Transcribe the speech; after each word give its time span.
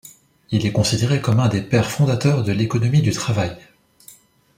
Il 0.49 0.65
est 0.65 0.71
considéré 0.71 1.21
comme 1.21 1.39
un 1.39 1.47
des 1.47 1.61
pères 1.61 1.91
fondateurs 1.91 2.43
de 2.43 2.51
l'économie 2.51 3.03
du 3.03 3.11
travail. 3.11 3.55